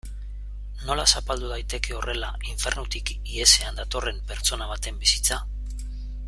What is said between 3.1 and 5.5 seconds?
ihesean datorren pertsona baten bizitza?